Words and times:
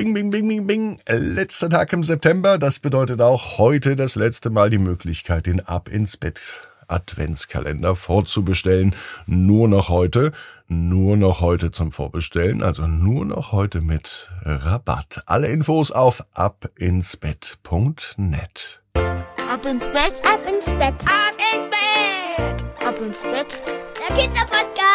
Bing, 0.00 0.14
bing, 0.14 0.30
bing, 0.30 0.48
bing, 0.48 0.66
bing. 0.66 0.98
Letzter 1.06 1.68
Tag 1.68 1.92
im 1.92 2.02
September. 2.02 2.56
Das 2.56 2.78
bedeutet 2.78 3.20
auch 3.20 3.58
heute 3.58 3.96
das 3.96 4.14
letzte 4.14 4.48
Mal 4.48 4.70
die 4.70 4.78
Möglichkeit, 4.78 5.44
den 5.44 5.60
Ab 5.60 5.90
ins 5.90 6.16
Bett 6.16 6.40
Adventskalender 6.88 7.94
vorzubestellen. 7.94 8.94
Nur 9.26 9.68
noch 9.68 9.90
heute, 9.90 10.32
nur 10.68 11.18
noch 11.18 11.42
heute 11.42 11.70
zum 11.70 11.92
Vorbestellen, 11.92 12.62
also 12.62 12.86
nur 12.86 13.26
noch 13.26 13.52
heute 13.52 13.82
mit 13.82 14.30
Rabatt. 14.42 15.22
Alle 15.26 15.48
Infos 15.48 15.92
auf 15.92 16.24
abinsbett.net. 16.32 18.80
Ab 18.94 19.66
ins 19.66 19.86
Bett, 19.88 20.22
ab 20.24 20.40
ins 20.48 20.64
Bett, 20.64 20.94
ab 21.04 21.34
ins 21.54 21.68
Bett, 21.68 22.64
ab 22.86 22.98
ins 23.02 23.20
Bett. 23.20 23.60
Der 24.08 24.16
Kinderpodcast. 24.16 24.89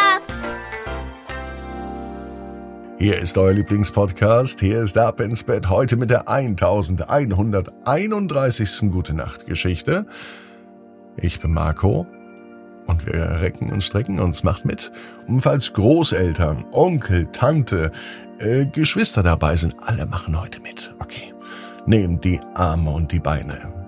Hier 3.05 3.19
ist 3.19 3.37
euer 3.37 3.53
Lieblingspodcast. 3.53 4.59
Hier 4.61 4.81
ist 4.81 4.97
Ab 4.97 5.19
ins 5.19 5.43
Bett. 5.43 5.69
Heute 5.69 5.95
mit 5.95 6.09
der 6.09 6.27
1131. 6.27 8.91
Gute 8.91 9.13
Nacht 9.13 9.45
Geschichte. 9.45 10.07
Ich 11.15 11.39
bin 11.39 11.53
Marco 11.53 12.07
und 12.87 13.05
wir 13.05 13.41
recken 13.41 13.71
und 13.71 13.83
strecken 13.83 14.19
uns. 14.19 14.43
Macht 14.43 14.65
mit. 14.65 14.91
Und 15.27 15.41
falls 15.41 15.71
Großeltern, 15.73 16.65
Onkel, 16.71 17.27
Tante, 17.31 17.91
äh, 18.39 18.65
Geschwister 18.65 19.21
dabei 19.21 19.55
sind, 19.55 19.75
alle 19.81 20.07
machen 20.07 20.41
heute 20.41 20.59
mit. 20.61 20.95
Okay. 20.97 21.31
Nehmt 21.85 22.25
die 22.25 22.39
Arme 22.55 22.89
und 22.89 23.11
die 23.11 23.19
Beine, 23.19 23.71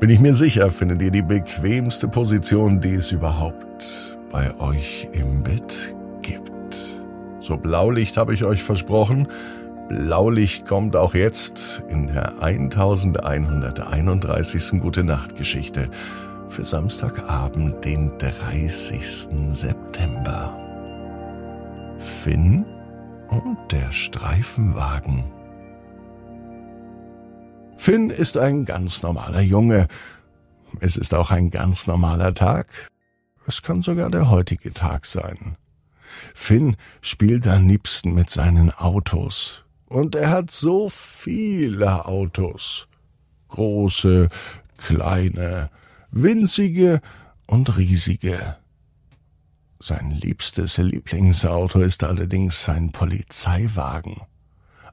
bin 0.00 0.10
ich 0.10 0.18
mir 0.20 0.34
sicher, 0.34 0.70
findet 0.70 1.00
ihr 1.02 1.10
die 1.10 1.22
bequemste 1.22 2.06
Position, 2.08 2.80
die 2.80 2.94
es 2.94 3.12
überhaupt 3.12 4.16
bei 4.30 4.54
euch 4.60 5.08
im 5.12 5.42
Bett 5.42 5.96
gibt. 6.22 6.76
So 7.40 7.56
Blaulicht 7.56 8.16
habe 8.16 8.34
ich 8.34 8.44
euch 8.44 8.62
versprochen. 8.62 9.26
Blaulicht 9.88 10.66
kommt 10.66 10.94
auch 10.96 11.14
jetzt 11.14 11.82
in 11.88 12.06
der 12.08 12.42
1131. 12.42 14.80
Gute 14.80 15.02
Nacht 15.02 15.34
Geschichte 15.36 15.88
für 16.48 16.64
Samstagabend, 16.64 17.84
den 17.84 18.12
30. 18.18 19.28
September. 19.50 20.58
Finn 21.98 22.64
und 23.28 23.58
der 23.70 23.92
Streifenwagen. 23.92 25.37
Finn 27.78 28.10
ist 28.10 28.36
ein 28.36 28.64
ganz 28.64 29.02
normaler 29.02 29.40
Junge. 29.40 29.86
Es 30.80 30.96
ist 30.96 31.14
auch 31.14 31.30
ein 31.30 31.50
ganz 31.50 31.86
normaler 31.86 32.34
Tag. 32.34 32.90
Es 33.46 33.62
kann 33.62 33.82
sogar 33.82 34.10
der 34.10 34.28
heutige 34.28 34.74
Tag 34.74 35.06
sein. 35.06 35.56
Finn 36.34 36.76
spielt 37.00 37.46
am 37.46 37.68
liebsten 37.68 38.12
mit 38.12 38.30
seinen 38.30 38.70
Autos. 38.72 39.64
Und 39.86 40.16
er 40.16 40.30
hat 40.30 40.50
so 40.50 40.90
viele 40.90 42.04
Autos. 42.04 42.88
Große, 43.48 44.28
kleine, 44.76 45.70
winzige 46.10 47.00
und 47.46 47.78
riesige. 47.78 48.58
Sein 49.80 50.10
liebstes 50.10 50.76
Lieblingsauto 50.78 51.78
ist 51.78 52.02
allerdings 52.02 52.64
sein 52.64 52.90
Polizeiwagen. 52.90 54.20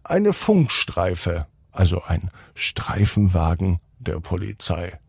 Eine 0.03 0.31
Funkstreife 0.31 1.47
also 1.75 2.01
ein 2.03 2.29
Streifenwagen 2.53 3.79
der 3.99 4.19
Polizei. 4.19 4.99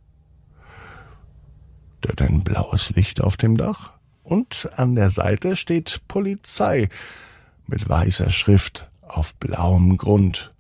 Der 2.05 2.27
ein 2.27 2.45
blaues 2.45 2.91
Licht 2.91 3.21
auf 3.21 3.37
dem 3.37 3.57
Dach 3.57 3.93
und 4.23 4.71
an 4.77 4.95
der 4.95 5.11
Seite 5.11 5.57
steht 5.57 6.03
Polizei 6.09 6.89
mit 7.67 7.89
weißer 7.89 8.31
Schrift 8.31 8.89
auf 9.03 9.35
blauem 9.37 9.97
Grund. 9.97 10.51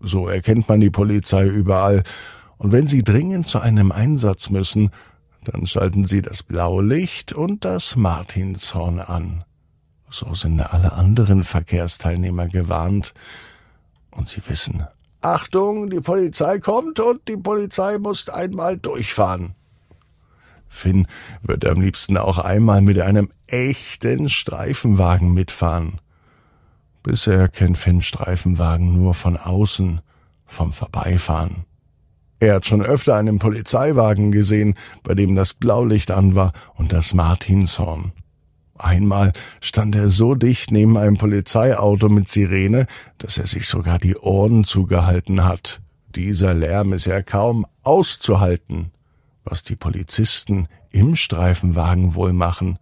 So 0.00 0.28
erkennt 0.28 0.68
man 0.68 0.80
die 0.80 0.90
Polizei 0.90 1.46
überall, 1.46 2.02
und 2.58 2.72
wenn 2.72 2.86
sie 2.86 3.02
dringend 3.02 3.46
zu 3.46 3.60
einem 3.60 3.92
Einsatz 3.92 4.48
müssen, 4.48 4.90
dann 5.44 5.66
schalten 5.66 6.06
sie 6.06 6.22
das 6.22 6.42
blaue 6.42 6.82
Licht 6.82 7.32
und 7.32 7.64
das 7.64 7.96
Martinshorn 7.96 8.98
an. 8.98 9.44
So 10.10 10.34
sind 10.34 10.60
alle 10.60 10.92
anderen 10.92 11.44
Verkehrsteilnehmer 11.44 12.48
gewarnt, 12.48 13.12
und 14.10 14.28
sie 14.28 14.40
wissen, 14.48 14.86
Achtung, 15.26 15.90
die 15.90 16.00
Polizei 16.00 16.60
kommt 16.60 17.00
und 17.00 17.26
die 17.26 17.36
Polizei 17.36 17.98
muss 17.98 18.28
einmal 18.28 18.76
durchfahren. 18.76 19.56
Finn 20.68 21.08
würde 21.42 21.68
am 21.70 21.80
liebsten 21.80 22.16
auch 22.16 22.38
einmal 22.38 22.80
mit 22.80 23.00
einem 23.00 23.30
echten 23.48 24.28
Streifenwagen 24.28 25.34
mitfahren. 25.34 26.00
Bisher 27.02 27.48
kennt 27.48 27.76
Finn 27.76 28.02
Streifenwagen 28.02 28.92
nur 28.92 29.14
von 29.14 29.36
außen, 29.36 30.00
vom 30.44 30.72
Vorbeifahren. 30.72 31.64
Er 32.38 32.54
hat 32.54 32.66
schon 32.66 32.82
öfter 32.82 33.16
einen 33.16 33.40
Polizeiwagen 33.40 34.30
gesehen, 34.30 34.74
bei 35.02 35.14
dem 35.14 35.34
das 35.34 35.54
Blaulicht 35.54 36.12
an 36.12 36.36
war 36.36 36.52
und 36.74 36.92
das 36.92 37.14
Martinshorn. 37.14 38.12
Einmal 38.78 39.32
stand 39.60 39.96
er 39.96 40.10
so 40.10 40.34
dicht 40.34 40.70
neben 40.70 40.96
einem 40.96 41.16
Polizeiauto 41.16 42.08
mit 42.08 42.28
Sirene, 42.28 42.86
dass 43.18 43.38
er 43.38 43.46
sich 43.46 43.66
sogar 43.66 43.98
die 43.98 44.16
Ohren 44.16 44.64
zugehalten 44.64 45.44
hat. 45.44 45.80
Dieser 46.14 46.54
Lärm 46.54 46.92
ist 46.92 47.06
ja 47.06 47.22
kaum 47.22 47.66
auszuhalten. 47.82 48.92
Was 49.44 49.62
die 49.62 49.76
Polizisten 49.76 50.68
im 50.90 51.14
Streifenwagen 51.14 52.14
wohl 52.14 52.32
machen. 52.32 52.78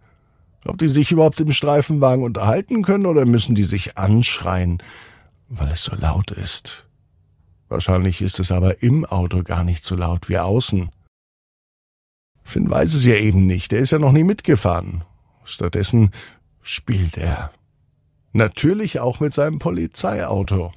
Ob 0.65 0.79
die 0.79 0.87
sich 0.87 1.11
überhaupt 1.11 1.39
im 1.41 1.51
Streifenwagen 1.51 2.23
unterhalten 2.23 2.81
können 2.81 3.05
oder 3.05 3.25
müssen 3.25 3.53
die 3.53 3.65
sich 3.65 3.97
anschreien, 3.97 4.81
weil 5.47 5.69
es 5.69 5.83
so 5.83 5.95
laut 5.95 6.31
ist. 6.31 6.87
Wahrscheinlich 7.69 8.21
ist 8.21 8.39
es 8.39 8.51
aber 8.51 8.81
im 8.81 9.05
Auto 9.05 9.43
gar 9.43 9.63
nicht 9.63 9.83
so 9.83 9.95
laut 9.95 10.27
wie 10.27 10.39
außen. 10.39 10.89
Finn 12.43 12.69
weiß 12.69 12.93
es 12.95 13.05
ja 13.05 13.15
eben 13.15 13.45
nicht, 13.45 13.73
er 13.73 13.79
ist 13.79 13.91
ja 13.91 13.99
noch 13.99 14.11
nie 14.11 14.23
mitgefahren 14.23 15.03
Stattdessen 15.45 16.11
spielt 16.61 17.17
er. 17.17 17.51
Natürlich 18.33 18.99
auch 18.99 19.19
mit 19.19 19.33
seinem 19.33 19.59
Polizeiauto. 19.59 20.73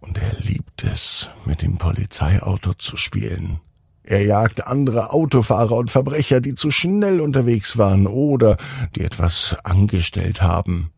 Und 0.00 0.18
er 0.18 0.34
liebt 0.40 0.84
es, 0.84 1.30
mit 1.46 1.62
dem 1.62 1.78
Polizeiauto 1.78 2.74
zu 2.74 2.98
spielen. 2.98 3.60
Er 4.02 4.22
jagt 4.22 4.66
andere 4.66 5.12
Autofahrer 5.14 5.76
und 5.76 5.90
Verbrecher, 5.90 6.42
die 6.42 6.54
zu 6.54 6.70
schnell 6.70 7.22
unterwegs 7.22 7.78
waren 7.78 8.06
oder 8.06 8.58
die 8.94 9.00
etwas 9.00 9.56
angestellt 9.64 10.42
haben. 10.42 10.92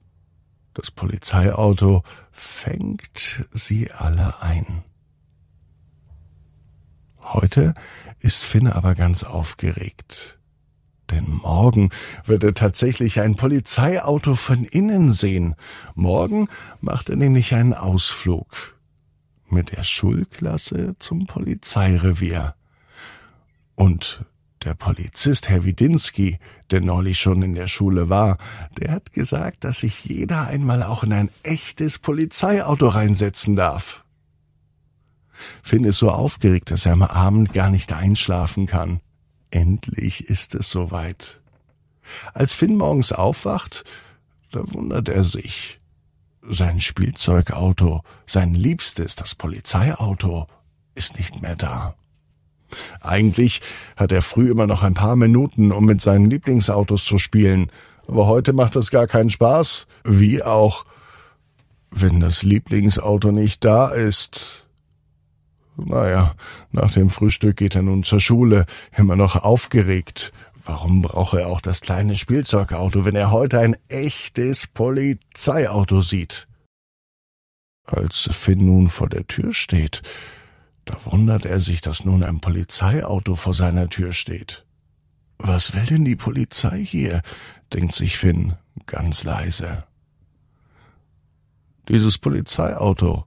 Das 0.74 0.90
Polizeiauto 0.90 2.02
fängt 2.32 3.46
sie 3.52 3.92
alle 3.92 4.42
ein. 4.42 4.82
Heute 7.22 7.74
ist 8.20 8.42
Finn 8.42 8.66
aber 8.66 8.94
ganz 8.94 9.22
aufgeregt. 9.22 10.38
Denn 11.10 11.24
morgen 11.28 11.90
wird 12.24 12.42
er 12.42 12.54
tatsächlich 12.54 13.20
ein 13.20 13.36
Polizeiauto 13.36 14.34
von 14.34 14.64
innen 14.64 15.12
sehen. 15.12 15.54
Morgen 15.94 16.48
macht 16.80 17.08
er 17.10 17.16
nämlich 17.16 17.54
einen 17.54 17.74
Ausflug 17.74 18.76
mit 19.48 19.76
der 19.76 19.84
Schulklasse 19.84 20.96
zum 20.98 21.26
Polizeirevier. 21.26 22.54
Und 23.76 24.24
der 24.64 24.74
Polizist 24.74 25.48
Herr 25.48 25.64
Widinski, 25.64 26.38
der 26.72 26.80
neulich 26.80 27.20
schon 27.20 27.42
in 27.42 27.54
der 27.54 27.68
Schule 27.68 28.08
war, 28.08 28.36
der 28.80 28.90
hat 28.90 29.12
gesagt, 29.12 29.62
dass 29.62 29.80
sich 29.80 30.04
jeder 30.04 30.48
einmal 30.48 30.82
auch 30.82 31.04
in 31.04 31.12
ein 31.12 31.30
echtes 31.44 31.98
Polizeiauto 31.98 32.88
reinsetzen 32.88 33.54
darf. 33.54 34.04
Finn 35.62 35.84
ist 35.84 35.98
so 35.98 36.10
aufgeregt, 36.10 36.70
dass 36.70 36.86
er 36.86 36.94
am 36.94 37.02
Abend 37.02 37.52
gar 37.52 37.70
nicht 37.70 37.92
einschlafen 37.92 38.66
kann. 38.66 39.00
Endlich 39.56 40.28
ist 40.28 40.54
es 40.54 40.70
soweit. 40.70 41.40
Als 42.34 42.52
Finn 42.52 42.76
morgens 42.76 43.10
aufwacht, 43.10 43.84
da 44.52 44.60
wundert 44.66 45.08
er 45.08 45.24
sich. 45.24 45.80
Sein 46.46 46.78
Spielzeugauto, 46.78 48.02
sein 48.26 48.52
liebstes, 48.54 49.16
das 49.16 49.34
Polizeiauto, 49.34 50.46
ist 50.94 51.16
nicht 51.16 51.40
mehr 51.40 51.56
da. 51.56 51.94
Eigentlich 53.00 53.62
hat 53.96 54.12
er 54.12 54.20
früh 54.20 54.50
immer 54.50 54.66
noch 54.66 54.82
ein 54.82 54.92
paar 54.92 55.16
Minuten, 55.16 55.72
um 55.72 55.86
mit 55.86 56.02
seinen 56.02 56.28
Lieblingsautos 56.28 57.06
zu 57.06 57.16
spielen, 57.16 57.72
aber 58.06 58.26
heute 58.26 58.52
macht 58.52 58.76
das 58.76 58.90
gar 58.90 59.06
keinen 59.06 59.30
Spaß, 59.30 59.86
wie 60.04 60.42
auch 60.42 60.84
wenn 61.90 62.20
das 62.20 62.42
Lieblingsauto 62.42 63.32
nicht 63.32 63.64
da 63.64 63.88
ist. 63.88 64.65
Naja, 65.76 66.34
nach 66.72 66.92
dem 66.92 67.10
Frühstück 67.10 67.56
geht 67.56 67.74
er 67.74 67.82
nun 67.82 68.02
zur 68.02 68.20
Schule, 68.20 68.66
immer 68.96 69.16
noch 69.16 69.36
aufgeregt. 69.44 70.32
Warum 70.64 71.02
braucht 71.02 71.34
er 71.34 71.48
auch 71.48 71.60
das 71.60 71.80
kleine 71.80 72.16
Spielzeugauto, 72.16 73.04
wenn 73.04 73.14
er 73.14 73.30
heute 73.30 73.60
ein 73.60 73.76
echtes 73.88 74.66
Polizeiauto 74.66 76.02
sieht? 76.02 76.48
Als 77.84 78.28
Finn 78.32 78.66
nun 78.66 78.88
vor 78.88 79.08
der 79.08 79.26
Tür 79.26 79.52
steht, 79.52 80.02
da 80.86 80.96
wundert 81.04 81.44
er 81.44 81.60
sich, 81.60 81.82
dass 81.82 82.04
nun 82.04 82.24
ein 82.24 82.40
Polizeiauto 82.40 83.36
vor 83.36 83.54
seiner 83.54 83.88
Tür 83.88 84.12
steht. 84.12 84.64
Was 85.38 85.74
will 85.74 85.84
denn 85.84 86.04
die 86.04 86.16
Polizei 86.16 86.84
hier? 86.84 87.22
denkt 87.72 87.94
sich 87.94 88.16
Finn 88.16 88.54
ganz 88.86 89.24
leise. 89.24 89.84
Dieses 91.88 92.18
Polizeiauto, 92.18 93.26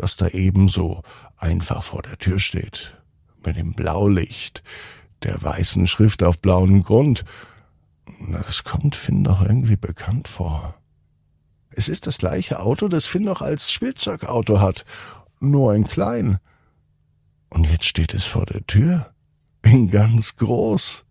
das 0.00 0.16
da 0.16 0.28
ebenso 0.28 1.02
einfach 1.36 1.82
vor 1.82 2.02
der 2.02 2.16
Tür 2.16 2.38
steht, 2.38 2.96
mit 3.44 3.56
dem 3.56 3.74
Blaulicht, 3.74 4.62
der 5.22 5.42
weißen 5.42 5.86
Schrift 5.86 6.22
auf 6.22 6.40
blauem 6.40 6.82
Grund, 6.82 7.24
das 8.30 8.64
kommt 8.64 8.96
Finn 8.96 9.24
doch 9.24 9.42
irgendwie 9.42 9.76
bekannt 9.76 10.26
vor. 10.26 10.74
Es 11.70 11.88
ist 11.88 12.06
das 12.06 12.18
gleiche 12.18 12.60
Auto, 12.60 12.88
das 12.88 13.06
Finn 13.06 13.24
noch 13.24 13.42
als 13.42 13.70
Spielzeugauto 13.72 14.60
hat, 14.60 14.84
nur 15.38 15.72
ein 15.72 15.86
klein. 15.86 16.38
Und 17.50 17.64
jetzt 17.64 17.84
steht 17.84 18.14
es 18.14 18.24
vor 18.24 18.46
der 18.46 18.66
Tür, 18.66 19.12
in 19.62 19.90
ganz 19.90 20.36
groß. 20.36 21.04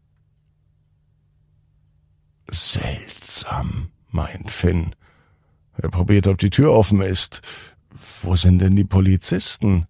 Seltsam, 2.49 3.91
meint 4.09 4.49
Finn. 4.49 4.95
Er 5.77 5.89
probiert, 5.89 6.27
ob 6.27 6.39
die 6.39 6.49
Tür 6.49 6.73
offen 6.73 7.01
ist. 7.01 7.41
Wo 8.21 8.35
sind 8.35 8.59
denn 8.59 8.75
die 8.75 8.85
Polizisten? 8.85 9.85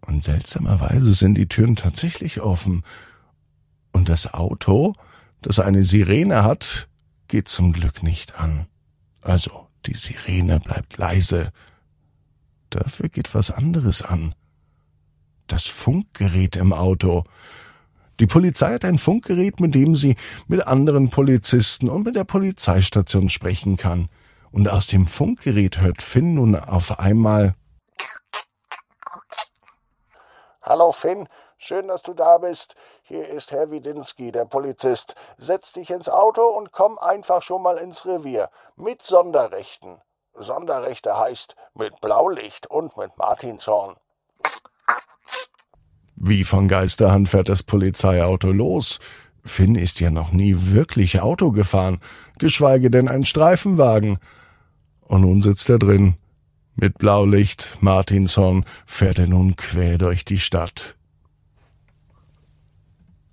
Und 0.00 0.24
seltsamerweise 0.24 1.14
sind 1.14 1.36
die 1.36 1.48
Türen 1.48 1.76
tatsächlich 1.76 2.40
offen. 2.40 2.82
Und 3.92 4.08
das 4.08 4.34
Auto, 4.34 4.94
das 5.40 5.58
eine 5.58 5.84
Sirene 5.84 6.44
hat, 6.44 6.88
geht 7.28 7.48
zum 7.48 7.72
Glück 7.72 8.02
nicht 8.02 8.38
an. 8.38 8.66
Also, 9.22 9.68
die 9.86 9.94
Sirene 9.94 10.60
bleibt 10.60 10.98
leise. 10.98 11.50
Dafür 12.70 13.08
geht 13.08 13.34
was 13.34 13.50
anderes 13.50 14.02
an. 14.02 14.34
Das 15.46 15.66
Funkgerät 15.66 16.56
im 16.56 16.72
Auto. 16.72 17.24
Die 18.20 18.26
Polizei 18.26 18.74
hat 18.74 18.84
ein 18.84 18.98
Funkgerät, 18.98 19.60
mit 19.60 19.74
dem 19.74 19.96
sie 19.96 20.16
mit 20.46 20.66
anderen 20.66 21.10
Polizisten 21.10 21.88
und 21.88 22.04
mit 22.04 22.16
der 22.16 22.24
Polizeistation 22.24 23.28
sprechen 23.28 23.76
kann. 23.76 24.08
Und 24.54 24.68
aus 24.68 24.86
dem 24.86 25.06
Funkgerät 25.06 25.80
hört 25.80 26.00
Finn 26.00 26.34
nun 26.34 26.54
auf 26.54 27.00
einmal 27.00 27.56
Hallo 30.62 30.92
Finn, 30.92 31.28
schön, 31.58 31.88
dass 31.88 32.02
du 32.02 32.14
da 32.14 32.38
bist. 32.38 32.76
Hier 33.02 33.26
ist 33.26 33.50
Herr 33.50 33.72
Widinski, 33.72 34.30
der 34.30 34.44
Polizist. 34.44 35.16
Setz 35.38 35.72
dich 35.72 35.90
ins 35.90 36.08
Auto 36.08 36.42
und 36.42 36.70
komm 36.70 36.98
einfach 36.98 37.42
schon 37.42 37.62
mal 37.62 37.78
ins 37.78 38.06
Revier. 38.06 38.48
Mit 38.76 39.02
Sonderrechten. 39.02 40.00
Sonderrechte 40.34 41.18
heißt 41.18 41.56
mit 41.74 42.00
Blaulicht 42.00 42.68
und 42.68 42.96
mit 42.96 43.18
Martinshorn. 43.18 43.96
Wie 46.14 46.44
von 46.44 46.68
Geisterhand 46.68 47.28
fährt 47.28 47.48
das 47.48 47.64
Polizeiauto 47.64 48.52
los. 48.52 49.00
Finn 49.44 49.74
ist 49.74 49.98
ja 49.98 50.10
noch 50.10 50.30
nie 50.30 50.54
wirklich 50.56 51.20
Auto 51.20 51.50
gefahren, 51.50 52.00
geschweige 52.38 52.88
denn 52.92 53.08
ein 53.08 53.24
Streifenwagen. 53.24 54.20
Und 55.14 55.20
nun 55.20 55.42
sitzt 55.42 55.70
er 55.70 55.78
drin. 55.78 56.16
Mit 56.74 56.98
Blaulicht, 56.98 57.78
Martinshorn, 57.80 58.64
fährt 58.84 59.20
er 59.20 59.28
nun 59.28 59.54
quer 59.54 59.96
durch 59.96 60.24
die 60.24 60.40
Stadt. 60.40 60.96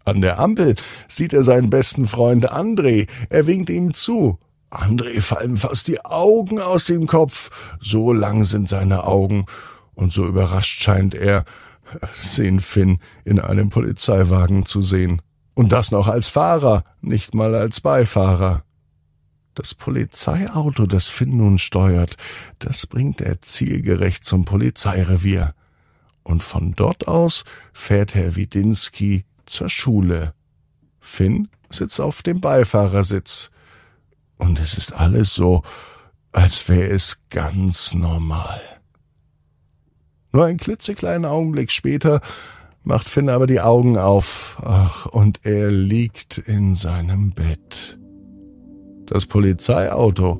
An 0.05 0.21
der 0.21 0.37
Ampel 0.37 0.75
sieht 1.07 1.33
er 1.33 1.43
seinen 1.43 1.71
besten 1.71 2.05
Freund 2.05 2.53
André. 2.53 3.09
Er 3.31 3.47
winkt 3.47 3.71
ihm 3.71 3.95
zu. 3.95 4.37
André 4.69 5.21
fallen 5.21 5.57
fast 5.57 5.87
die 5.87 6.05
Augen 6.05 6.59
aus 6.59 6.85
dem 6.85 7.07
Kopf. 7.07 7.49
So 7.81 8.13
lang 8.13 8.43
sind 8.43 8.69
seine 8.69 9.05
Augen. 9.05 9.47
Und 9.95 10.13
so 10.13 10.27
überrascht 10.27 10.83
scheint 10.83 11.15
er, 11.15 11.45
den 12.37 12.59
Finn 12.59 12.99
in 13.25 13.39
einem 13.39 13.71
Polizeiwagen 13.71 14.67
zu 14.67 14.83
sehen. 14.83 15.19
Und 15.55 15.71
das 15.71 15.89
noch 15.89 16.07
als 16.07 16.29
Fahrer, 16.29 16.83
nicht 17.01 17.33
mal 17.33 17.55
als 17.55 17.81
Beifahrer. 17.81 18.65
Das 19.53 19.75
Polizeiauto, 19.75 20.85
das 20.85 21.07
Finn 21.07 21.37
nun 21.37 21.57
steuert, 21.57 22.15
das 22.59 22.87
bringt 22.87 23.19
er 23.19 23.41
zielgerecht 23.41 24.23
zum 24.23 24.45
Polizeirevier. 24.45 25.53
Und 26.23 26.43
von 26.43 26.73
dort 26.73 27.07
aus 27.07 27.43
fährt 27.73 28.15
Herr 28.15 28.35
Widinski 28.35 29.25
zur 29.45 29.69
Schule. 29.69 30.33
Finn 30.99 31.49
sitzt 31.69 31.99
auf 31.99 32.21
dem 32.21 32.39
Beifahrersitz. 32.39 33.51
Und 34.37 34.59
es 34.59 34.75
ist 34.77 34.93
alles 34.93 35.33
so, 35.33 35.63
als 36.31 36.69
wäre 36.69 36.89
es 36.89 37.17
ganz 37.29 37.93
normal. 37.93 38.61
Nur 40.31 40.45
ein 40.45 40.57
klitzekleinen 40.57 41.25
Augenblick 41.25 41.71
später 41.71 42.21
macht 42.83 43.09
Finn 43.09 43.29
aber 43.29 43.47
die 43.47 43.59
Augen 43.61 43.97
auf. 43.97 44.57
Ach, 44.61 45.05
und 45.07 45.45
er 45.45 45.69
liegt 45.69 46.37
in 46.37 46.75
seinem 46.75 47.31
Bett. 47.31 48.00
Das 49.11 49.25
Polizeiauto, 49.25 50.39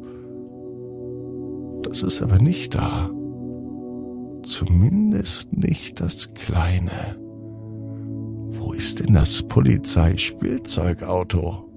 das 1.83 2.03
ist 2.03 2.21
aber 2.21 2.37
nicht 2.37 2.73
da. 2.73 3.09
Zumindest 4.43 5.51
nicht 5.51 5.99
das 5.99 6.33
kleine. 6.33 7.17
Wo 8.47 8.71
ist 8.71 9.01
denn 9.01 9.13
das 9.13 9.43
Polizeispielzeugauto? 9.43 11.69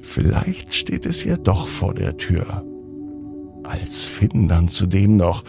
Vielleicht 0.00 0.72
steht 0.72 1.04
es 1.04 1.24
ja 1.24 1.36
doch 1.36 1.68
vor 1.68 1.92
der 1.92 2.16
Tür. 2.16 2.64
Als 3.64 4.06
Finn 4.06 4.48
dann 4.48 4.68
zudem 4.68 5.18
noch 5.18 5.44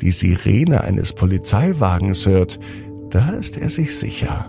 die 0.00 0.12
Sirene 0.12 0.82
eines 0.82 1.14
Polizeiwagens 1.14 2.26
hört, 2.26 2.60
da 3.10 3.30
ist 3.30 3.58
er 3.58 3.70
sich 3.70 3.98
sicher. 3.98 4.48